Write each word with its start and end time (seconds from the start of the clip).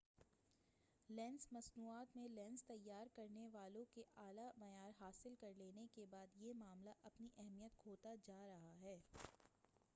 lens 1.09 1.45
مصنوعات 1.51 2.15
میں 2.15 2.27
lens 2.29 2.63
تیار 2.65 3.07
کرنے 3.15 3.47
والوں 3.47 3.85
کے 3.93 4.03
اعلی 4.17 4.47
معیار 4.57 4.91
حاصل 4.99 5.35
کر 5.39 5.53
لینے 5.57 5.85
کے 5.95 6.05
بعد 6.11 6.35
یہ 6.37 6.53
معاملہ 6.59 6.93
اپنی 7.03 7.29
اہمیت 7.37 7.77
کھوتا 7.79 8.15
جا 8.25 8.45
رہا 8.47 8.73
ہے 8.81 8.97